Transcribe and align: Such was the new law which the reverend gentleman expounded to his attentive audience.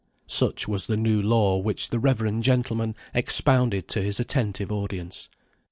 Such 0.25 0.67
was 0.67 0.87
the 0.87 0.97
new 0.97 1.21
law 1.21 1.57
which 1.57 1.89
the 1.89 1.99
reverend 1.99 2.41
gentleman 2.41 2.95
expounded 3.13 3.87
to 3.89 4.01
his 4.01 4.19
attentive 4.19 4.71
audience. 4.71 5.29